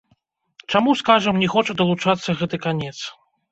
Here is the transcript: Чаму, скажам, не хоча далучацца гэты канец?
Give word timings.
Чаму, 0.73 0.95
скажам, 1.01 1.35
не 1.45 1.51
хоча 1.55 1.77
далучацца 1.83 2.37
гэты 2.43 2.63
канец? 2.67 2.97